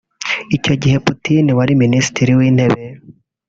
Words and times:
Icyo 0.55 0.73
gihe 0.81 0.97
Putin 1.05 1.45
wari 1.57 1.73
Minisitiri 1.83 2.31
w’Intebe 2.39 2.83